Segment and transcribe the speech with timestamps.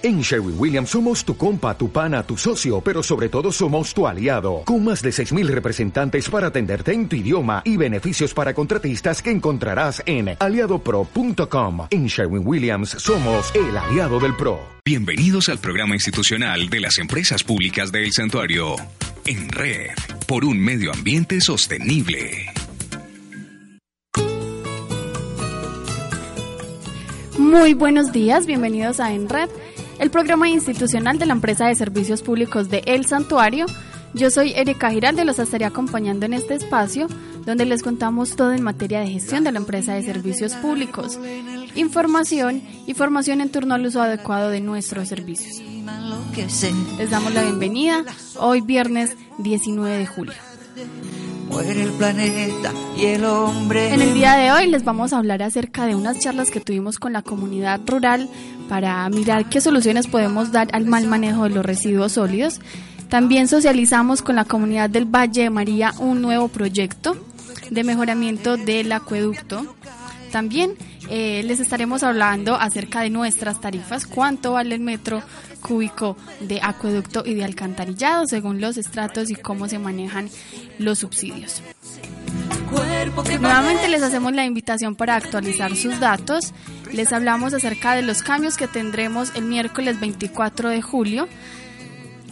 [0.00, 4.06] En Sherwin Williams somos tu compa, tu pana, tu socio, pero sobre todo somos tu
[4.06, 9.20] aliado, con más de 6.000 representantes para atenderte en tu idioma y beneficios para contratistas
[9.20, 11.88] que encontrarás en aliadopro.com.
[11.90, 14.60] En Sherwin Williams somos el aliado del PRO.
[14.84, 18.76] Bienvenidos al programa institucional de las empresas públicas del santuario,
[19.26, 19.90] en red,
[20.28, 22.52] por un medio ambiente sostenible.
[27.36, 29.48] Muy buenos días, bienvenidos a En Red
[29.98, 33.66] el programa institucional de la empresa de servicios públicos de El Santuario.
[34.14, 37.08] Yo soy Erika Giralde, los estaré acompañando en este espacio
[37.44, 41.18] donde les contamos todo en materia de gestión de la empresa de servicios públicos,
[41.74, 45.62] información y formación en torno al uso adecuado de nuestros servicios.
[46.98, 48.04] Les damos la bienvenida
[48.38, 50.34] hoy viernes 19 de julio.
[51.48, 53.94] Muere el planeta y el hombre.
[53.94, 56.98] En el día de hoy les vamos a hablar acerca de unas charlas que tuvimos
[56.98, 58.28] con la comunidad rural
[58.68, 62.60] para mirar qué soluciones podemos dar al mal manejo de los residuos sólidos.
[63.08, 67.16] También socializamos con la comunidad del Valle de María un nuevo proyecto
[67.70, 69.74] de mejoramiento del acueducto.
[70.30, 70.74] También
[71.08, 75.22] eh, les estaremos hablando acerca de nuestras tarifas, cuánto vale el metro
[75.58, 80.30] cúbico de acueducto y de alcantarillado según los estratos y cómo se manejan
[80.78, 81.62] los subsidios.
[83.40, 86.52] Nuevamente les hacemos la invitación para actualizar sus datos.
[86.92, 91.28] Les hablamos acerca de los cambios que tendremos el miércoles 24 de julio.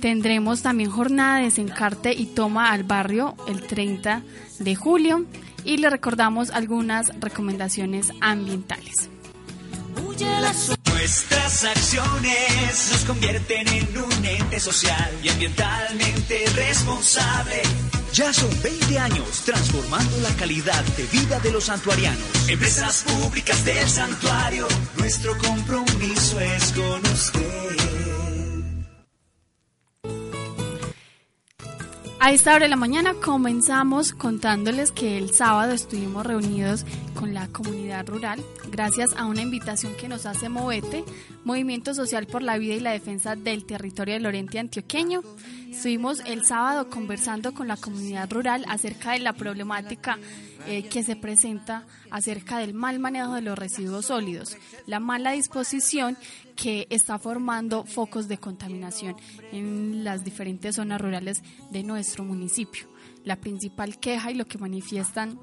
[0.01, 4.23] Tendremos también jornada de desencarte y toma al barrio el 30
[4.59, 5.25] de julio
[5.65, 9.11] y le recordamos algunas recomendaciones ambientales.
[10.99, 17.61] Nuestras acciones nos convierten en un ente social y ambientalmente responsable.
[18.15, 22.49] Ya son 20 años transformando la calidad de vida de los santuarianos.
[22.49, 27.56] Empresas públicas del santuario, nuestro compromiso es con usted.
[32.27, 36.85] A esta hora de la mañana comenzamos contándoles que el sábado estuvimos reunidos
[37.15, 41.05] con la comunidad rural gracias a una invitación que nos hace Movete,
[41.45, 45.23] Movimiento Social por la Vida y la Defensa del Territorio del Oriente Antioqueño.
[45.71, 50.19] Estuvimos el sábado conversando con la comunidad rural acerca de la problemática
[50.67, 54.57] eh, que se presenta acerca del mal manejo de los residuos sólidos,
[54.87, 56.17] la mala disposición
[56.55, 59.17] que está formando focos de contaminación
[59.53, 62.87] en las diferentes zonas rurales de nuestro municipio.
[63.25, 65.39] La principal queja y lo que manifiestan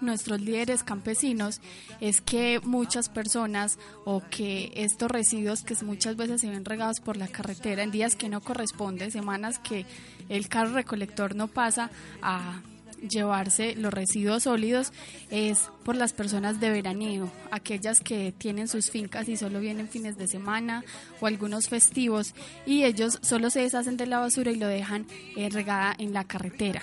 [0.00, 1.60] nuestros líderes campesinos
[2.00, 7.16] es que muchas personas o que estos residuos que muchas veces se ven regados por
[7.16, 9.86] la carretera en días que no corresponden, semanas que
[10.28, 11.90] el carro recolector no pasa
[12.20, 12.62] a
[13.08, 14.92] llevarse los residuos sólidos
[15.30, 20.16] es por las personas de veraneo, aquellas que tienen sus fincas y solo vienen fines
[20.16, 20.84] de semana
[21.20, 22.34] o algunos festivos
[22.66, 26.24] y ellos solo se deshacen de la basura y lo dejan eh, regada en la
[26.24, 26.82] carretera.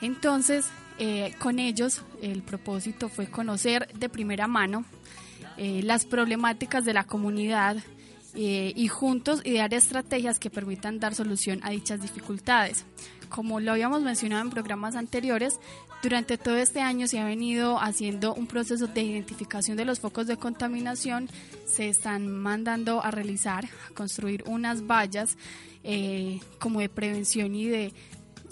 [0.00, 0.66] Entonces,
[0.98, 4.84] eh, con ellos el propósito fue conocer de primera mano
[5.56, 7.76] eh, las problemáticas de la comunidad,
[8.34, 12.84] y juntos idear estrategias que permitan dar solución a dichas dificultades
[13.30, 15.58] como lo habíamos mencionado en programas anteriores,
[16.02, 20.26] durante todo este año se ha venido haciendo un proceso de identificación de los focos
[20.26, 21.30] de contaminación.
[21.64, 25.38] Se están mandando a realizar, a construir unas vallas
[25.84, 27.92] eh, como de prevención y de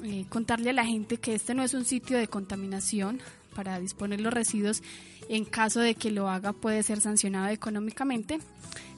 [0.04, 3.20] eh, contarle a la gente que este no es un sitio de contaminación
[3.58, 4.84] para disponer los residuos.
[5.28, 8.38] En caso de que lo haga puede ser sancionado económicamente.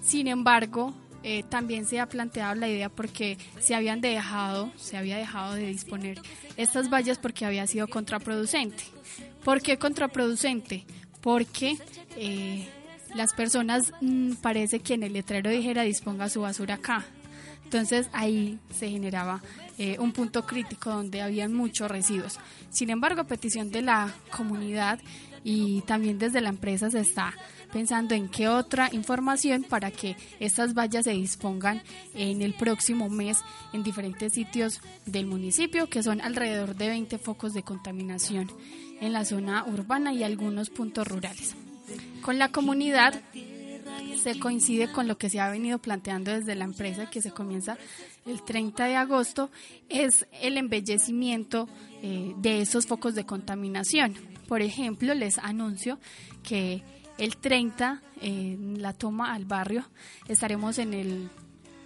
[0.03, 5.17] Sin embargo, eh, también se ha planteado la idea porque se habían dejado, se había
[5.17, 6.21] dejado de disponer
[6.59, 8.85] estas vallas porque había sido contraproducente.
[9.43, 10.85] ¿Por qué contraproducente?
[11.23, 11.79] Porque
[12.19, 12.69] eh,
[13.15, 17.07] las personas mm, parece que en el letrero dijera disponga su basura acá.
[17.65, 19.41] Entonces ahí se generaba
[19.83, 22.39] eh, un punto crítico donde habían muchos residuos.
[22.69, 24.99] Sin embargo, a petición de la comunidad
[25.43, 27.33] y también desde la empresa se está
[27.73, 31.81] pensando en qué otra información para que estas vallas se dispongan
[32.13, 33.39] en el próximo mes
[33.73, 38.53] en diferentes sitios del municipio, que son alrededor de 20 focos de contaminación
[39.01, 41.57] en la zona urbana y algunos puntos rurales.
[42.21, 43.23] Con la comunidad
[44.23, 47.79] se coincide con lo que se ha venido planteando desde la empresa que se comienza
[48.27, 49.51] el 30 de agosto,
[49.89, 51.69] es el embellecimiento
[52.03, 54.15] eh, de esos focos de contaminación.
[54.47, 55.99] Por ejemplo, les anuncio
[56.43, 56.83] que
[57.19, 59.85] el 30, en la toma al barrio,
[60.29, 61.31] estaremos en el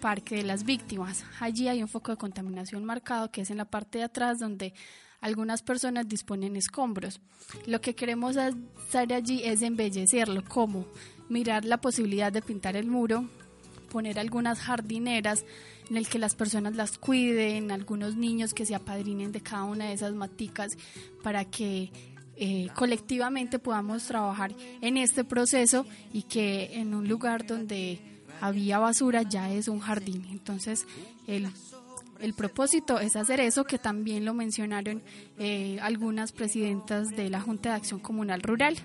[0.01, 1.25] Parque de las Víctimas.
[1.41, 4.75] Allí hay un foco de contaminación marcado que es en la parte de atrás donde
[5.21, 7.21] algunas personas disponen escombros.
[7.67, 10.87] Lo que queremos hacer allí es embellecerlo, como
[11.29, 13.29] mirar la posibilidad de pintar el muro,
[13.91, 15.45] poner algunas jardineras
[15.89, 19.87] en el que las personas las cuiden, algunos niños que se apadrinen de cada una
[19.87, 20.77] de esas maticas
[21.23, 21.93] para que
[22.37, 28.01] eh, colectivamente podamos trabajar en este proceso y que en un lugar donde
[28.41, 30.27] había basura ya es un jardín.
[30.31, 30.87] Entonces,
[31.27, 31.49] el,
[32.21, 35.03] el propósito es hacer eso, que también lo mencionaron
[35.39, 38.77] eh, algunas presidentas de la Junta de Acción Comunal Rural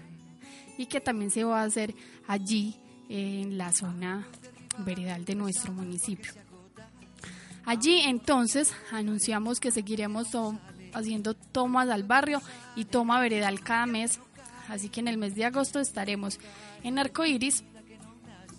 [0.79, 1.93] y que también se va a hacer
[2.25, 2.73] allí
[3.09, 4.25] en la zona
[4.77, 6.31] veredal de nuestro municipio.
[7.65, 10.27] Allí entonces anunciamos que seguiremos
[10.93, 12.41] haciendo tomas al barrio
[12.77, 14.21] y toma veredal cada mes.
[14.69, 16.39] Así que en el mes de agosto estaremos
[16.81, 17.65] en Arcoiris,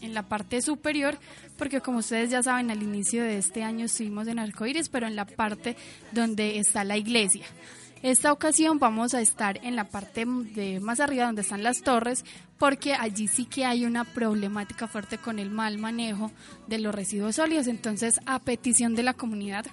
[0.02, 1.19] en la parte superior,
[1.56, 5.16] porque como ustedes ya saben, al inicio de este año estuvimos en Arcoiris, pero en
[5.16, 5.75] la parte
[6.12, 7.46] donde está la iglesia.
[8.02, 12.25] Esta ocasión vamos a estar en la parte de más arriba donde están las torres,
[12.58, 16.31] porque allí sí que hay una problemática fuerte con el mal manejo
[16.67, 17.67] de los residuos sólidos.
[17.67, 19.67] Entonces, a petición de la comunidad,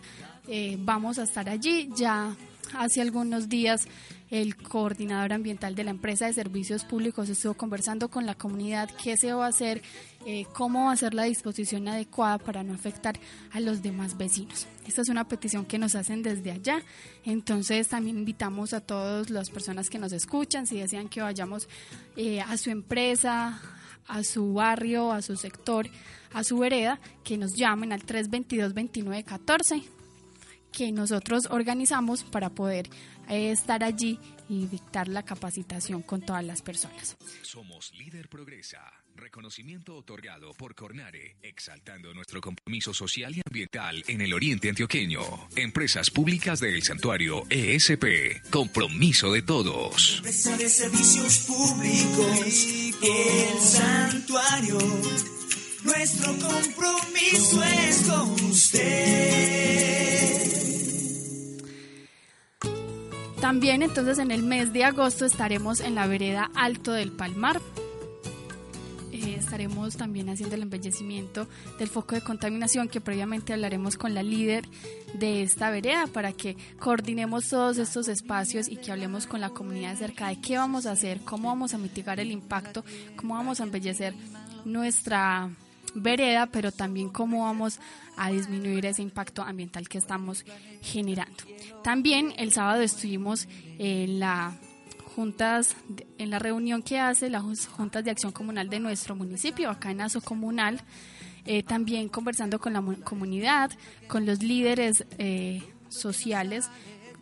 [0.50, 1.90] eh, vamos a estar allí.
[1.96, 2.36] Ya
[2.78, 3.88] hace algunos días
[4.30, 9.16] el coordinador ambiental de la empresa de servicios públicos estuvo conversando con la comunidad qué
[9.16, 9.82] se va a hacer,
[10.26, 13.18] eh, cómo va a ser la disposición adecuada para no afectar
[13.52, 14.68] a los demás vecinos.
[14.86, 16.82] Esta es una petición que nos hacen desde allá,
[17.24, 21.70] entonces también invitamos a todas las personas que nos escuchan, si desean que vayamos
[22.16, 23.62] eh, a su empresa,
[24.08, 25.90] a su barrio, a su sector,
[26.34, 29.97] a su vereda, que nos llamen al 322-2914
[30.78, 32.88] que nosotros organizamos para poder
[33.30, 37.18] eh, estar allí y dictar la capacitación con todas las personas.
[37.42, 44.36] Somos Líder Progresa, reconocimiento otorgado por Cornare, exaltando nuestro compromiso social y ambiental en el
[44.36, 45.22] oriente antioqueño.
[45.56, 50.18] Empresas públicas del santuario ESP, compromiso de todos.
[50.18, 52.68] Empresa de servicios públicos,
[53.02, 54.78] el santuario.
[55.84, 60.57] Nuestro compromiso es con usted.
[63.42, 67.62] También entonces en el mes de agosto estaremos en la vereda Alto del Palmar.
[69.12, 71.48] Eh, estaremos también haciendo el embellecimiento
[71.78, 74.68] del foco de contaminación que previamente hablaremos con la líder
[75.14, 79.94] de esta vereda para que coordinemos todos estos espacios y que hablemos con la comunidad
[79.94, 82.84] acerca de qué vamos a hacer, cómo vamos a mitigar el impacto,
[83.16, 84.16] cómo vamos a embellecer
[84.66, 85.50] nuestra
[86.02, 87.80] vereda, pero también cómo vamos
[88.16, 90.46] a disminuir ese impacto ambiental que estamos
[90.82, 91.44] generando.
[91.84, 93.48] También el sábado estuvimos
[93.78, 94.56] en la
[95.16, 95.76] juntas,
[96.20, 100.02] en la reunión que hace las juntas de acción comunal de nuestro municipio, acá en
[100.02, 100.80] Aso Comunal,
[101.46, 103.72] eh, también conversando con la comunidad,
[104.08, 106.70] con los líderes eh, sociales,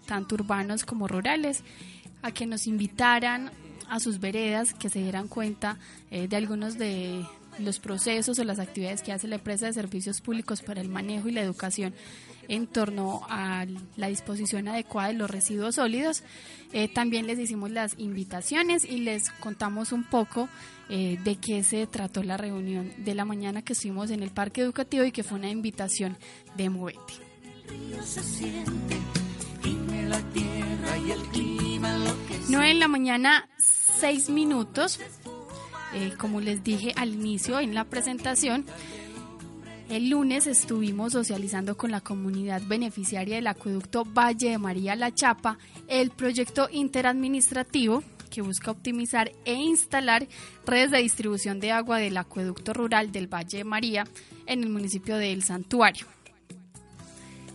[0.05, 1.63] tanto urbanos como rurales,
[2.21, 3.49] a que nos invitaran
[3.89, 5.77] a sus veredas, que se dieran cuenta
[6.11, 7.25] eh, de algunos de
[7.59, 11.29] los procesos o las actividades que hace la empresa de servicios públicos para el manejo
[11.29, 11.93] y la educación
[12.47, 13.65] en torno a
[13.95, 16.23] la disposición adecuada de los residuos sólidos.
[16.73, 20.49] Eh, también les hicimos las invitaciones y les contamos un poco
[20.89, 24.61] eh, de qué se trató la reunión de la mañana que estuvimos en el parque
[24.61, 26.17] educativo y que fue una invitación
[26.55, 27.13] de Movete.
[32.47, 33.49] 9 en la mañana,
[33.99, 34.99] 6 minutos.
[35.93, 38.65] Eh, como les dije al inicio en la presentación,
[39.89, 45.59] el lunes estuvimos socializando con la comunidad beneficiaria del acueducto Valle de María La Chapa
[45.87, 50.27] el proyecto interadministrativo que busca optimizar e instalar
[50.65, 54.05] redes de distribución de agua del acueducto rural del Valle de María
[54.47, 56.07] en el municipio de El Santuario.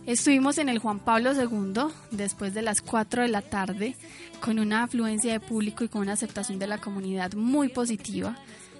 [0.07, 3.95] Estuvimos en el Juan Pablo II después de las 4 de la tarde
[4.39, 8.35] con una afluencia de público y con una aceptación de la comunidad muy positiva.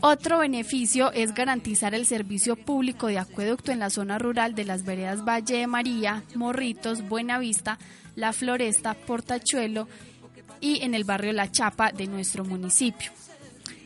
[0.00, 4.84] Otro beneficio es garantizar el servicio público de acueducto en la zona rural de las
[4.84, 7.78] veredas Valle de María, Morritos, Buenavista,
[8.14, 9.88] La Floresta, Portachuelo
[10.60, 13.10] y en el barrio La Chapa de nuestro municipio.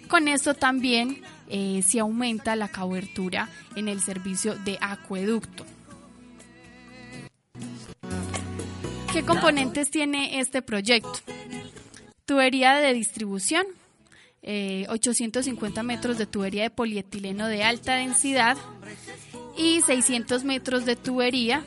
[0.07, 5.65] Con esto también eh, se aumenta la cobertura en el servicio de acueducto.
[9.15, 11.21] ¿Qué componentes tiene este proyecto?
[12.27, 13.65] Tubería de distribución,
[14.45, 18.57] 850 eh, metros de tubería de polietileno de alta densidad
[19.57, 21.63] y 600 metros de tubería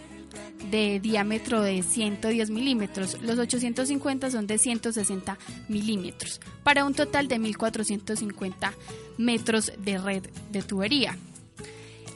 [0.71, 3.21] de diámetro de 110 milímetros.
[3.21, 5.37] Los 850 son de 160
[5.69, 8.73] milímetros, para un total de 1.450
[9.17, 11.17] metros de red de tubería.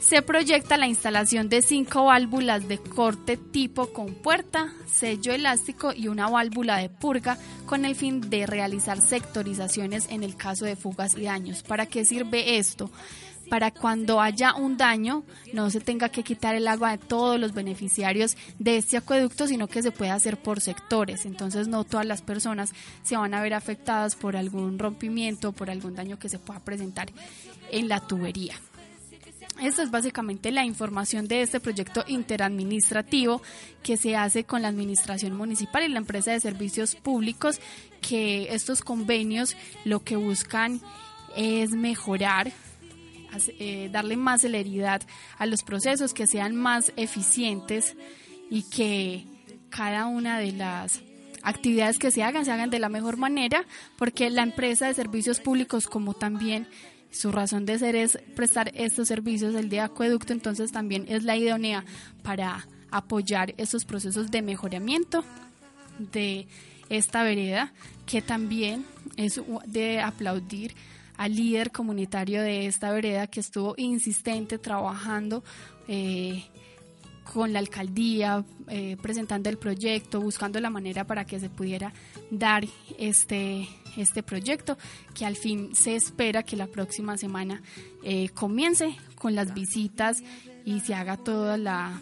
[0.00, 6.08] Se proyecta la instalación de cinco válvulas de corte tipo con puerta, sello elástico y
[6.08, 11.16] una válvula de purga con el fin de realizar sectorizaciones en el caso de fugas
[11.16, 11.62] y daños.
[11.62, 12.90] ¿Para qué sirve esto?
[13.50, 17.52] para cuando haya un daño no se tenga que quitar el agua de todos los
[17.52, 21.26] beneficiarios de este acueducto, sino que se pueda hacer por sectores.
[21.26, 25.96] Entonces no todas las personas se van a ver afectadas por algún rompimiento, por algún
[25.96, 27.10] daño que se pueda presentar
[27.72, 28.54] en la tubería.
[29.62, 33.42] Esta es básicamente la información de este proyecto interadministrativo
[33.82, 37.60] que se hace con la Administración Municipal y la empresa de servicios públicos,
[38.00, 40.80] que estos convenios lo que buscan
[41.36, 42.52] es mejorar
[43.58, 45.02] eh, darle más celeridad
[45.38, 47.96] a los procesos, que sean más eficientes
[48.50, 49.24] y que
[49.68, 51.00] cada una de las
[51.42, 53.64] actividades que se hagan se hagan de la mejor manera,
[53.96, 56.66] porque la empresa de servicios públicos, como también
[57.10, 61.36] su razón de ser es prestar estos servicios, el de acueducto, entonces también es la
[61.36, 61.84] idónea
[62.22, 65.24] para apoyar estos procesos de mejoramiento
[65.98, 66.46] de
[66.88, 67.72] esta vereda,
[68.06, 68.84] que también
[69.16, 70.74] es de aplaudir
[71.16, 75.44] al líder comunitario de esta vereda que estuvo insistente trabajando
[75.86, 76.44] eh,
[77.24, 81.92] con la alcaldía, eh, presentando el proyecto, buscando la manera para que se pudiera
[82.30, 82.64] dar
[82.98, 84.76] este, este proyecto,
[85.14, 87.62] que al fin se espera que la próxima semana
[88.02, 90.22] eh, comience con las visitas
[90.64, 92.00] y se haga toda la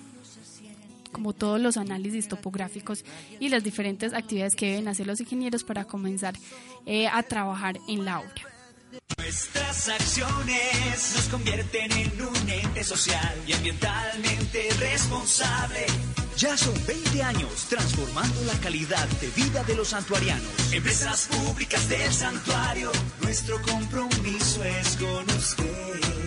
[1.13, 3.03] como todos los análisis topográficos
[3.41, 6.35] y las diferentes actividades que deben hacer los ingenieros para comenzar
[7.11, 8.58] a trabajar en la obra.
[9.19, 15.87] Nuestras acciones nos convierten en un ente social y ambientalmente responsable.
[16.37, 20.73] Ya son 20 años transformando la calidad de vida de los santuarianos.
[20.73, 26.19] Empresas públicas del santuario, nuestro compromiso es con usted.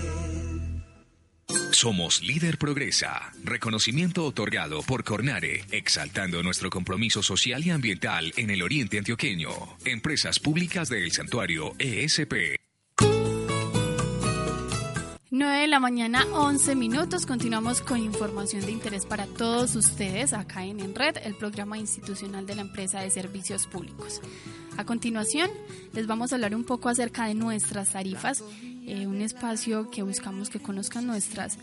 [1.72, 8.62] Somos Líder Progresa, reconocimiento otorgado por Cornare, exaltando nuestro compromiso social y ambiental en el
[8.62, 9.50] oriente antioqueño.
[9.86, 12.62] Empresas públicas del santuario ESP.
[15.34, 17.26] 9 de la mañana, 11 minutos.
[17.26, 22.56] Continuamos con información de interés para todos ustedes acá en Enred, el programa institucional de
[22.56, 24.20] la empresa de servicios públicos.
[24.76, 25.50] A continuación,
[25.94, 28.44] les vamos a hablar un poco acerca de nuestras tarifas,
[28.86, 31.58] eh, un espacio que buscamos que conozcan nuestras,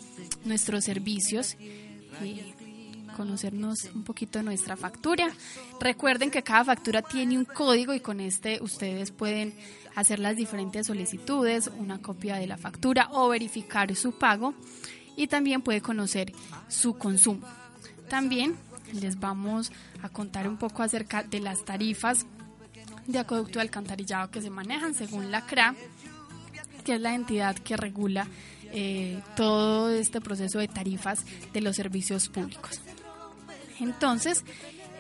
[0.47, 1.59] nuestros servicios.
[2.23, 2.55] Eh,
[3.19, 5.29] conocernos un poquito de nuestra factura.
[5.81, 9.53] Recuerden que cada factura tiene un código y con este ustedes pueden
[9.97, 14.55] hacer las diferentes solicitudes, una copia de la factura o verificar su pago
[15.17, 16.33] y también puede conocer
[16.69, 17.45] su consumo.
[18.09, 18.55] También
[18.93, 22.25] les vamos a contar un poco acerca de las tarifas
[23.09, 25.75] de acueducto de alcantarillado que se manejan según la CRA,
[26.85, 28.29] que es la entidad que regula
[28.71, 32.81] eh, todo este proceso de tarifas de los servicios públicos.
[33.81, 34.45] Entonces,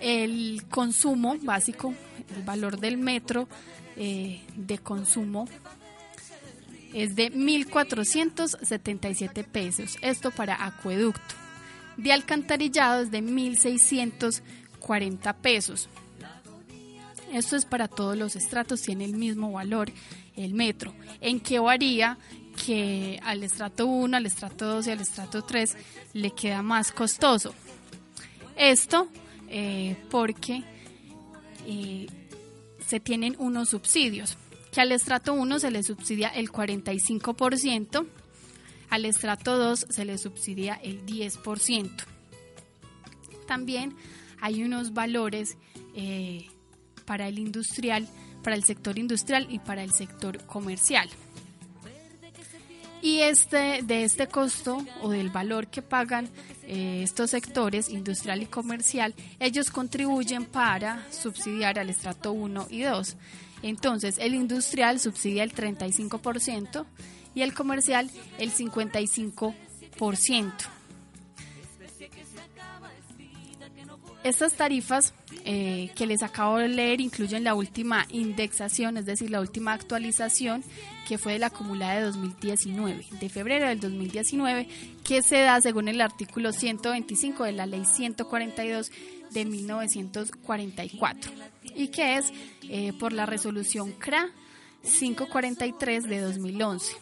[0.01, 1.93] el consumo básico,
[2.37, 3.49] el valor del metro
[3.97, 5.49] eh, de consumo
[6.95, 9.99] es de 1.477 pesos.
[10.03, 11.35] Esto para acueducto.
[11.97, 15.89] De alcantarillado es de 1.640 pesos.
[17.33, 19.93] Esto es para todos los estratos, tiene el mismo valor
[20.37, 20.95] el metro.
[21.21, 22.17] ¿En qué varía?
[22.67, 25.77] que al estrato 1, al estrato 2 y al estrato 3
[26.15, 27.55] le queda más costoso.
[28.59, 29.09] Esto
[29.49, 30.65] eh, porque
[31.67, 32.07] eh,
[32.85, 34.37] se tienen unos subsidios,
[34.73, 38.07] que al estrato 1 se le subsidia el 45%,
[38.91, 41.91] al estrato 2 se le subsidia el 10%.
[43.47, 43.95] También
[44.41, 45.57] hay unos valores
[45.95, 46.49] eh,
[47.07, 48.09] para el industrial,
[48.43, 51.09] para el sector industrial y para el sector comercial.
[53.00, 56.28] Y este, de este costo o del valor que pagan
[56.64, 63.17] eh, estos sectores, industrial y comercial, ellos contribuyen para subsidiar al estrato 1 y 2.
[63.62, 66.85] Entonces, el industrial subsidia el 35%
[67.35, 70.78] y el comercial el 55%.
[74.29, 75.15] Estas tarifas
[75.47, 80.63] eh, que les acabo de leer incluyen la última indexación, es decir, la última actualización
[81.09, 84.69] que fue de la acumulada de 2019, de febrero del 2019,
[85.03, 88.91] que se da según el artículo 125 de la ley 142
[89.31, 91.33] de 1944
[91.75, 92.31] y que es
[92.69, 94.29] eh, por la resolución CRA
[94.83, 96.97] 543 de 2011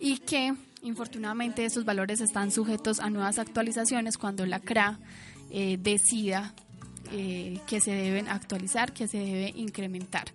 [0.00, 4.98] y que infortunadamente esos valores están sujetos a nuevas actualizaciones cuando la CRA
[5.52, 6.54] eh, decida
[7.12, 10.32] eh, que se deben actualizar, que se debe incrementar.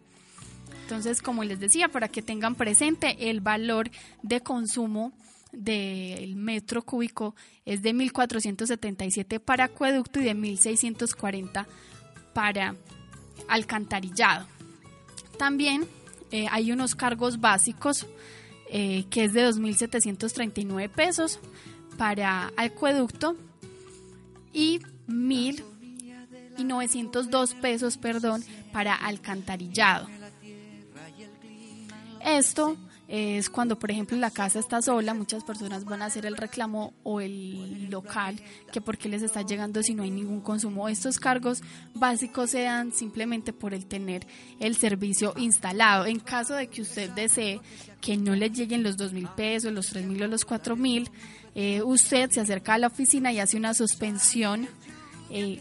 [0.82, 3.90] Entonces, como les decía, para que tengan presente el valor
[4.24, 5.14] de consumo
[5.54, 11.66] del metro cúbico es de 1.477 para acueducto y de 1.640
[12.34, 12.76] para
[13.48, 14.46] alcantarillado.
[15.40, 15.88] También
[16.32, 18.06] eh, hay unos cargos básicos
[18.68, 21.40] que es de 2.739 pesos
[21.98, 23.38] para acueducto
[24.52, 25.64] y mil
[26.58, 30.08] y 902 pesos, perdón, para alcantarillado.
[32.24, 36.36] Esto es cuando, por ejemplo, la casa está sola, muchas personas van a hacer el
[36.36, 40.90] reclamo o el local, que por qué les está llegando si no hay ningún consumo.
[40.90, 41.62] Estos cargos
[41.94, 44.26] básicos se dan simplemente por el tener
[44.60, 46.08] el servicio instalado.
[46.08, 47.62] En caso de que usted desee
[48.02, 51.10] que no le lleguen los dos mil pesos, los tres mil o los cuatro mil,
[51.54, 54.68] eh, usted se acerca a la oficina y hace una suspensión
[55.30, 55.60] eh,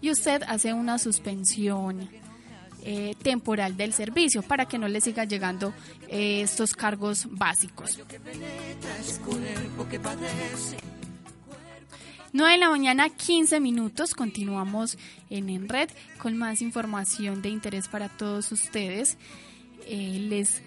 [0.00, 2.08] y usted hace una suspensión
[2.82, 5.72] eh, temporal del servicio para que no le siga llegando
[6.08, 7.98] eh, estos cargos básicos.
[12.32, 14.14] 9 de la mañana, 15 minutos.
[14.14, 14.98] Continuamos
[15.30, 19.16] en En Red con más información de interés para todos ustedes.
[19.88, 20.62] les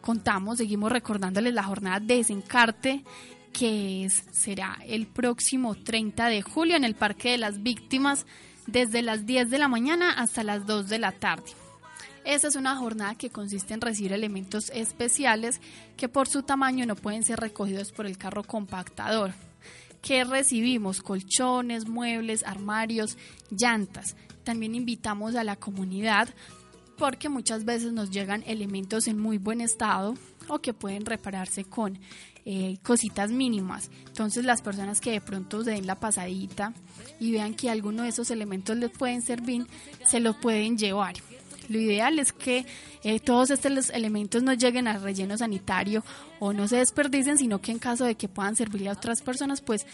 [0.00, 3.04] contamos, seguimos recordándoles la jornada de desencarte
[3.56, 8.26] que es, será el próximo 30 de julio en el Parque de las Víctimas
[8.66, 11.50] desde las 10 de la mañana hasta las 2 de la tarde.
[12.26, 15.62] Esta es una jornada que consiste en recibir elementos especiales
[15.96, 19.32] que por su tamaño no pueden ser recogidos por el carro compactador.
[20.02, 21.00] ¿Qué recibimos?
[21.00, 23.16] Colchones, muebles, armarios,
[23.50, 24.16] llantas.
[24.44, 26.28] También invitamos a la comunidad
[26.98, 30.14] porque muchas veces nos llegan elementos en muy buen estado
[30.48, 31.98] o que pueden repararse con
[32.48, 33.90] eh, cositas mínimas.
[34.06, 36.72] Entonces las personas que de pronto den la pasadita
[37.18, 39.66] y vean que alguno de esos elementos les pueden servir,
[40.06, 41.14] se los pueden llevar.
[41.68, 42.64] Lo ideal es que
[43.02, 46.04] eh, todos estos elementos no lleguen al relleno sanitario
[46.38, 49.60] o no se desperdicien, sino que en caso de que puedan servirle a otras personas,
[49.60, 49.84] pues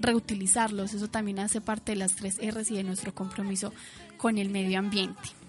[0.00, 0.94] reutilizarlos.
[0.94, 3.74] Eso también hace parte de las tres R's y de nuestro compromiso
[4.16, 5.43] con el medio ambiente.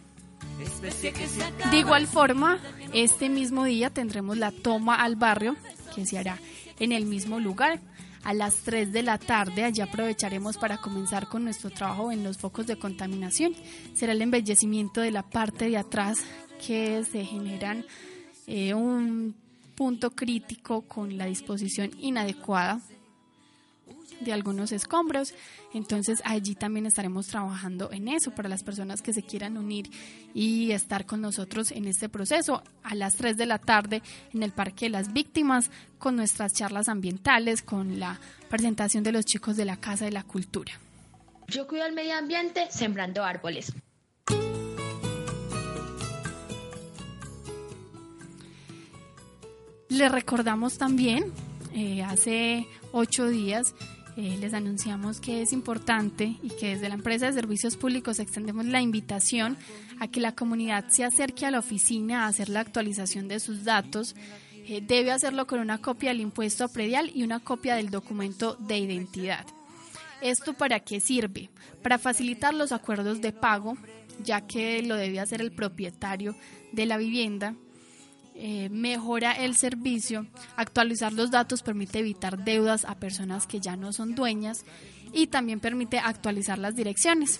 [1.72, 2.60] De igual forma,
[2.94, 5.56] este mismo día tendremos la toma al barrio
[5.94, 6.40] que se hará
[6.80, 7.80] en el mismo lugar
[8.24, 9.64] a las 3 de la tarde.
[9.64, 13.54] Allí aprovecharemos para comenzar con nuestro trabajo en los focos de contaminación.
[13.94, 16.20] Será el embellecimiento de la parte de atrás
[16.66, 17.86] que se generan
[18.48, 19.36] eh, un
[19.76, 22.82] punto crítico con la disposición inadecuada
[24.20, 25.34] de algunos escombros.
[25.74, 29.90] Entonces allí también estaremos trabajando en eso para las personas que se quieran unir
[30.34, 34.02] y estar con nosotros en este proceso a las 3 de la tarde
[34.34, 39.26] en el Parque de las Víctimas con nuestras charlas ambientales, con la presentación de los
[39.26, 40.74] chicos de la Casa de la Cultura.
[41.48, 43.74] Yo cuido el medio ambiente sembrando árboles.
[49.90, 51.32] Le recordamos también,
[51.74, 53.76] eh, hace ocho días
[54.18, 58.66] eh, les anunciamos que es importante y que desde la empresa de servicios públicos extendemos
[58.66, 59.58] la invitación
[60.00, 63.66] a que la comunidad se acerque a la oficina a hacer la actualización de sus
[63.66, 64.16] datos.
[64.68, 68.78] Eh, debe hacerlo con una copia del impuesto predial y una copia del documento de
[68.78, 69.46] identidad.
[70.22, 71.50] ¿Esto para qué sirve?
[71.84, 73.78] Para facilitar los acuerdos de pago,
[74.24, 76.36] ya que lo debe hacer el propietario
[76.72, 77.54] de la vivienda
[78.38, 83.94] eh, mejora el servicio, actualizar los datos permite evitar deudas a personas que ya no
[83.94, 84.66] son dueñas
[85.14, 87.40] y también permite actualizar las direcciones,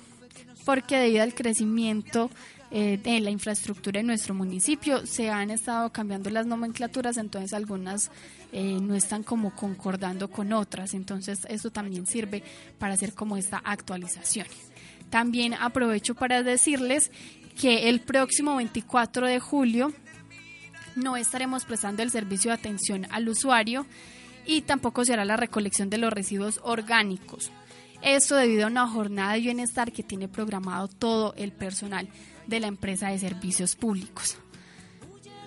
[0.64, 2.30] porque debido al crecimiento
[2.72, 8.10] eh, de la infraestructura en nuestro municipio se han estado cambiando las nomenclaturas, entonces algunas
[8.54, 12.42] eh, no están como concordando con otras, entonces eso también sirve
[12.80, 14.48] para hacer como esta actualización.
[15.10, 17.12] También aprovecho para decirles
[17.60, 19.94] que el próximo 24 de julio
[20.96, 23.86] no estaremos prestando el servicio de atención al usuario
[24.46, 27.52] y tampoco se hará la recolección de los residuos orgánicos.
[28.02, 32.08] Esto debido a una jornada de bienestar que tiene programado todo el personal
[32.46, 34.38] de la empresa de servicios públicos.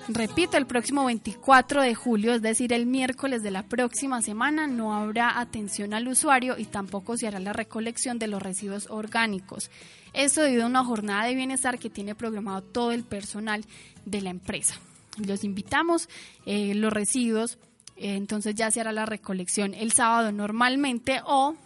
[0.08, 4.94] Repito, el próximo 24 de julio, es decir, el miércoles de la próxima semana, no
[4.94, 9.70] habrá atención al usuario y tampoco se hará la recolección de los residuos orgánicos.
[10.14, 13.66] Esto debido a una jornada de bienestar que tiene programado todo el personal
[14.06, 14.80] de la empresa.
[15.26, 16.08] Los invitamos,
[16.46, 17.58] eh, los residuos,
[17.96, 21.56] eh, entonces ya se hará la recolección el sábado normalmente o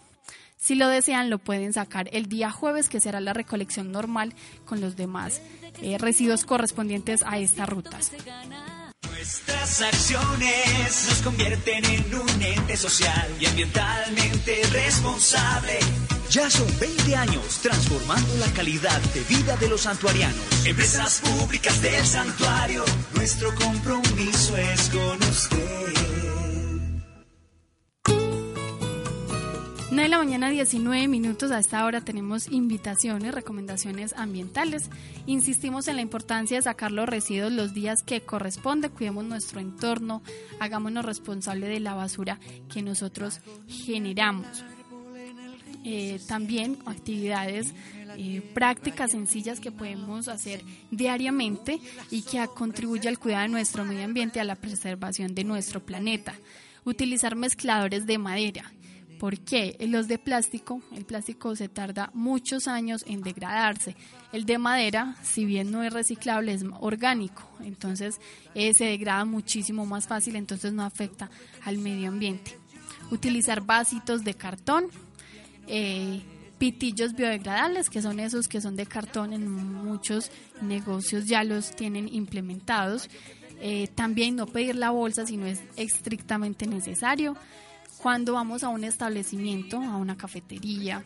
[0.63, 4.79] si lo desean, lo pueden sacar el día jueves, que será la recolección normal con
[4.79, 5.41] los demás
[5.81, 8.13] eh, residuos correspondientes a estas rutas.
[9.09, 15.79] Nuestras acciones nos convierten en un ente social y ambientalmente responsable.
[16.33, 20.65] Ya son 20 años transformando la calidad de vida de los santuarianos.
[20.65, 25.93] Empresas públicas del santuario, nuestro compromiso es con usted.
[29.91, 31.51] 9 de la mañana, 19 minutos.
[31.51, 34.89] A esta hora tenemos invitaciones, recomendaciones ambientales.
[35.27, 38.89] Insistimos en la importancia de sacar los residuos los días que corresponde.
[38.89, 40.23] Cuidemos nuestro entorno,
[40.59, 42.39] hagámonos responsable de la basura
[42.73, 44.63] que nosotros generamos.
[45.83, 47.73] Eh, también actividades
[48.17, 54.05] eh, prácticas sencillas que podemos hacer diariamente y que contribuye al cuidado de nuestro medio
[54.05, 56.33] ambiente y a la preservación de nuestro planeta.
[56.85, 58.71] Utilizar mezcladores de madera
[59.23, 59.77] ¿Por qué?
[59.87, 63.95] Los de plástico, el plástico se tarda muchos años en degradarse.
[64.33, 68.19] El de madera, si bien no es reciclable, es orgánico, entonces
[68.53, 71.29] eh, se degrada muchísimo más fácil, entonces no afecta
[71.63, 72.59] al medio ambiente.
[73.11, 74.87] Utilizar vasitos de cartón,
[75.67, 76.21] eh,
[76.57, 82.07] pitillos biodegradables, que son esos que son de cartón, en muchos negocios ya los tienen
[82.07, 83.09] implementados.
[83.59, 87.37] Eh, también no pedir la bolsa si no es estrictamente necesario
[88.03, 91.05] cuando vamos a un establecimiento, a una cafetería,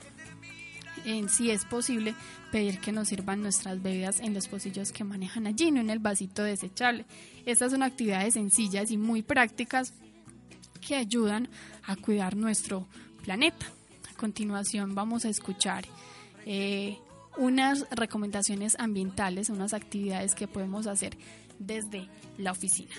[1.05, 2.15] en si es posible
[2.51, 5.99] pedir que nos sirvan nuestras bebidas en los pocillos que manejan allí, no en el
[5.99, 7.05] vasito desechable.
[7.45, 9.93] Estas son actividades sencillas y muy prácticas
[10.81, 11.49] que ayudan
[11.83, 12.87] a cuidar nuestro
[13.23, 13.76] planeta.
[14.17, 15.85] Continuación vamos a escuchar
[16.45, 16.97] eh,
[17.37, 21.17] unas recomendaciones ambientales, unas actividades que podemos hacer
[21.59, 22.95] desde la oficina.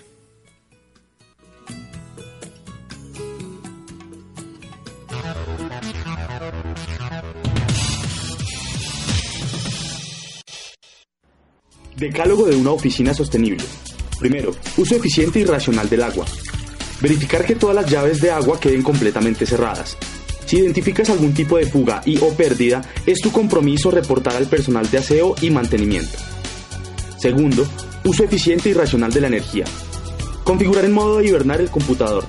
[11.97, 13.65] Decálogo de una oficina sostenible.
[14.19, 16.25] Primero, uso eficiente y racional del agua.
[17.01, 19.97] Verificar que todas las llaves de agua queden completamente cerradas.
[20.49, 24.89] Si identificas algún tipo de fuga y o pérdida, es tu compromiso reportar al personal
[24.89, 26.17] de aseo y mantenimiento.
[27.19, 27.67] Segundo,
[28.03, 29.65] uso eficiente y racional de la energía.
[30.43, 32.25] Configurar en modo de hibernar el computador.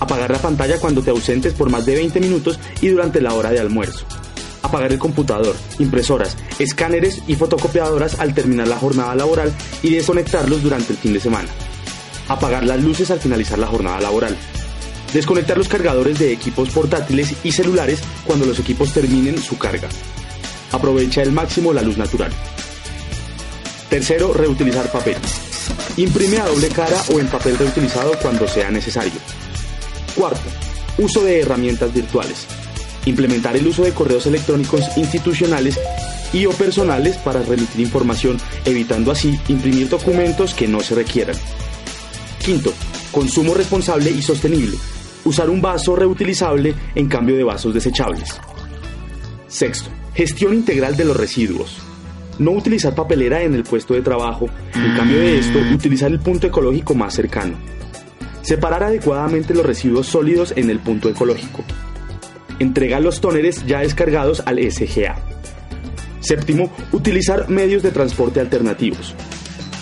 [0.00, 3.52] Apagar la pantalla cuando te ausentes por más de 20 minutos y durante la hora
[3.52, 4.04] de almuerzo.
[4.62, 9.52] Apagar el computador, impresoras, escáneres y fotocopiadoras al terminar la jornada laboral
[9.84, 11.48] y desconectarlos durante el fin de semana.
[12.26, 14.36] Apagar las luces al finalizar la jornada laboral.
[15.12, 19.88] Desconectar los cargadores de equipos portátiles y celulares cuando los equipos terminen su carga.
[20.72, 22.30] Aprovecha al máximo la luz natural.
[23.88, 25.16] Tercero, reutilizar papel.
[25.96, 29.18] Imprime a doble cara o en papel reutilizado cuando sea necesario.
[30.14, 30.48] Cuarto,
[30.98, 32.46] uso de herramientas virtuales.
[33.06, 35.78] Implementar el uso de correos electrónicos institucionales
[36.32, 41.36] y o personales para remitir información, evitando así imprimir documentos que no se requieran.
[42.44, 42.72] Quinto,
[43.10, 44.76] consumo responsable y sostenible.
[45.24, 48.40] Usar un vaso reutilizable en cambio de vasos desechables.
[49.48, 51.78] Sexto, gestión integral de los residuos.
[52.38, 56.46] No utilizar papelera en el puesto de trabajo, en cambio de esto, utilizar el punto
[56.46, 57.58] ecológico más cercano.
[58.40, 61.62] Separar adecuadamente los residuos sólidos en el punto ecológico.
[62.58, 65.16] Entregar los tóneres ya descargados al SGA.
[66.20, 69.14] Séptimo, utilizar medios de transporte alternativos.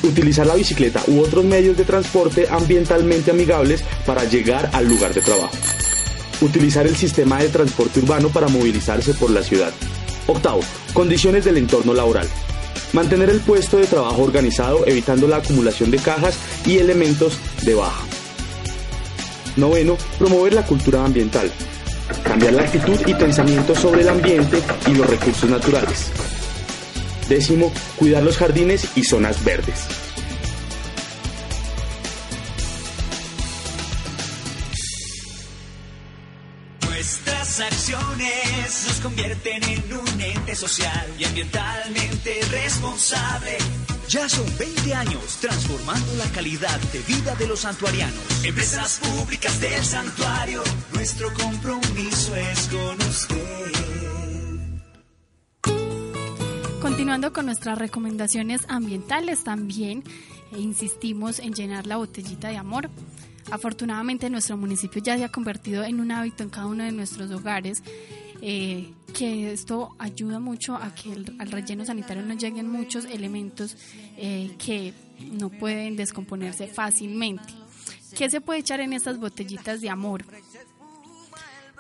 [0.03, 5.21] Utilizar la bicicleta u otros medios de transporte ambientalmente amigables para llegar al lugar de
[5.21, 5.57] trabajo.
[6.41, 9.73] Utilizar el sistema de transporte urbano para movilizarse por la ciudad.
[10.29, 10.61] Octavo,
[10.93, 12.29] condiciones del entorno laboral.
[12.93, 18.05] Mantener el puesto de trabajo organizado evitando la acumulación de cajas y elementos de baja.
[19.57, 21.51] Noveno, promover la cultura ambiental.
[22.23, 26.13] Cambiar la actitud y pensamiento sobre el ambiente y los recursos naturales.
[27.29, 29.87] Décimo, cuidar los jardines y zonas verdes.
[36.83, 43.59] Nuestras acciones nos convierten en un ente social y ambientalmente responsable.
[44.09, 48.43] Ya son 20 años transformando la calidad de vida de los santuarianos.
[48.43, 50.63] Empresas públicas del santuario,
[50.95, 53.48] nuestro compromiso es con usted.
[56.99, 60.03] Continuando con nuestras recomendaciones ambientales también,
[60.51, 62.91] eh, insistimos en llenar la botellita de amor.
[63.53, 67.31] Afortunadamente nuestro municipio ya se ha convertido en un hábito en cada uno de nuestros
[67.31, 67.85] hogares,
[68.43, 73.77] eh, que esto ayuda mucho a que al relleno sanitario no lleguen muchos elementos
[74.17, 74.93] eh, que
[75.31, 77.55] no pueden descomponerse fácilmente.
[78.17, 80.25] ¿Qué se puede echar en estas botellitas de amor?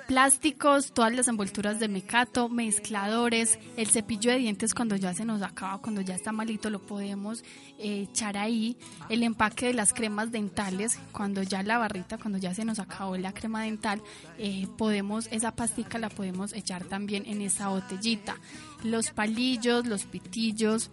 [0.09, 5.42] Plásticos, todas las envolturas de mecato, mezcladores, el cepillo de dientes cuando ya se nos
[5.42, 7.44] acaba, cuando ya está malito, lo podemos
[7.79, 8.79] eh, echar ahí,
[9.11, 13.18] el empaque de las cremas dentales, cuando ya la barrita, cuando ya se nos acabó
[13.18, 14.03] la crema dental,
[14.38, 18.38] eh, podemos, esa pastica la podemos echar también en esa botellita.
[18.85, 20.90] Los palillos, los pitillos,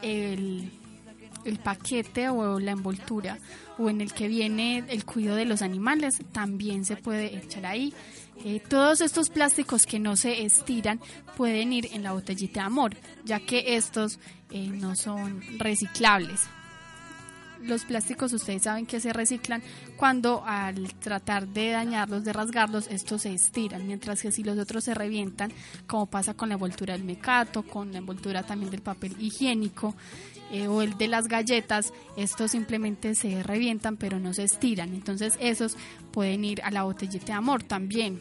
[0.00, 0.70] el
[1.44, 3.38] el paquete o la envoltura
[3.78, 7.92] o en el que viene el cuidado de los animales también se puede echar ahí.
[8.44, 11.00] Eh, todos estos plásticos que no se estiran
[11.36, 14.18] pueden ir en la botellita de amor, ya que estos
[14.50, 16.40] eh, no son reciclables.
[17.62, 19.62] Los plásticos ustedes saben que se reciclan
[19.96, 24.82] cuando al tratar de dañarlos, de rasgarlos, estos se estiran, mientras que si los otros
[24.82, 25.52] se revientan,
[25.86, 29.94] como pasa con la envoltura del mecato, con la envoltura también del papel higiénico,
[30.52, 34.92] eh, o el de las galletas, estos simplemente se revientan pero no se estiran.
[34.92, 35.78] Entonces esos
[36.12, 38.20] pueden ir a la botellita de amor también.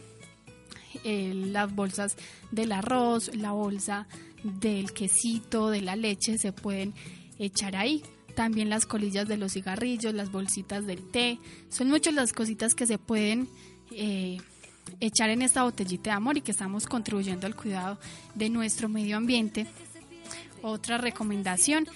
[1.03, 2.15] Eh, las bolsas
[2.51, 4.07] del arroz, la bolsa
[4.43, 6.93] del quesito, de la leche se pueden
[7.37, 8.01] echar ahí.
[8.33, 11.37] También las colillas de los cigarrillos, las bolsitas del té.
[11.67, 13.49] Son muchas las cositas que se pueden
[13.91, 14.37] eh,
[15.01, 17.99] echar en esta botellita de amor y que estamos contribuyendo al cuidado
[18.35, 19.67] de nuestro medio ambiente.
[20.61, 21.87] Otra recomendación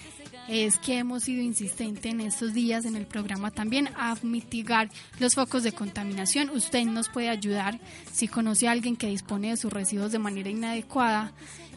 [0.48, 5.34] es que hemos sido insistentes en estos días en el programa también a mitigar los
[5.34, 6.50] focos de contaminación.
[6.50, 7.80] Usted nos puede ayudar
[8.12, 11.32] si conoce a alguien que dispone de sus residuos de manera inadecuada.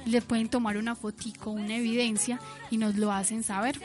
[0.05, 3.79] Le pueden tomar una fotico, una evidencia y nos lo hacen saber.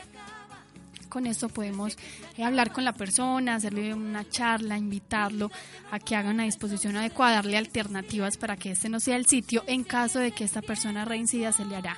[1.09, 1.97] Con esto podemos
[2.37, 5.49] eh, hablar con la persona, hacerle una charla, invitarlo
[5.89, 9.63] a que haga una disposición adecuada, darle alternativas para que este no sea el sitio.
[9.65, 11.97] En caso de que esta persona reincida, se le hará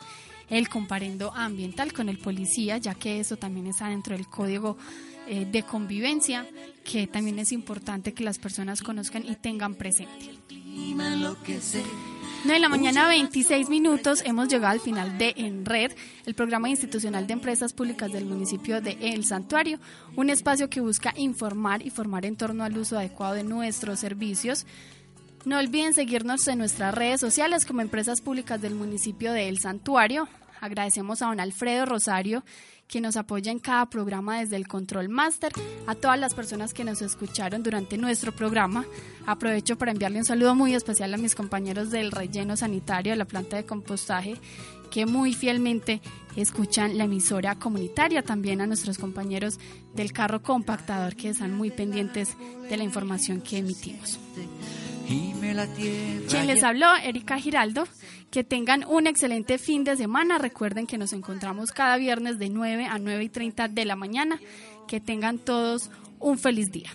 [0.50, 4.78] el comparendo ambiental con el policía, ya que eso también está dentro del código
[5.28, 6.48] eh, de convivencia,
[6.84, 10.32] que también es importante que las personas conozcan y tengan presente.
[12.44, 14.22] 9 de la mañana, 26 minutos.
[14.24, 15.92] Hemos llegado al final de En Red,
[16.26, 19.80] el programa institucional de empresas públicas del municipio de El Santuario,
[20.16, 24.66] un espacio que busca informar y formar en torno al uso adecuado de nuestros servicios.
[25.45, 30.28] No olviden seguirnos en nuestras redes sociales como empresas públicas del municipio de El Santuario.
[30.60, 32.43] Agradecemos a don Alfredo Rosario,
[32.88, 35.52] que nos apoya en cada programa desde el Control Master,
[35.86, 38.86] a todas las personas que nos escucharon durante nuestro programa.
[39.26, 43.26] Aprovecho para enviarle un saludo muy especial a mis compañeros del relleno sanitario de la
[43.26, 44.36] planta de compostaje,
[44.89, 46.02] que muy fielmente
[46.36, 49.60] escuchan la emisora comunitaria, también a nuestros compañeros
[49.95, 52.36] del carro compactador que están muy pendientes
[52.69, 54.19] de la información que emitimos.
[56.30, 57.88] Quien les habló, Erika Giraldo.
[58.30, 60.38] Que tengan un excelente fin de semana.
[60.38, 64.39] Recuerden que nos encontramos cada viernes de 9 a 9 y 30 de la mañana.
[64.88, 66.89] Que tengan todos un feliz día.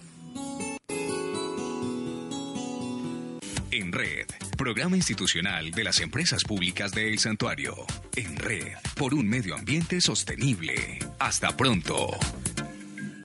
[3.71, 4.27] En Red,
[4.63, 7.75] programa institucional de las empresas públicas de El Santuario.
[8.15, 11.01] En Red, por un medio ambiente sostenible.
[11.19, 12.17] Hasta pronto.